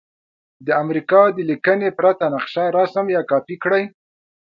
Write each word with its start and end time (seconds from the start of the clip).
د 0.65 0.67
امریکا 0.83 1.21
د 1.35 1.37
لیکنې 1.49 1.89
پرته 1.99 2.25
نقشه 2.33 2.63
رسم 2.77 3.05
یا 3.15 3.21
کاپې 3.31 3.55
کړئ. 3.63 3.83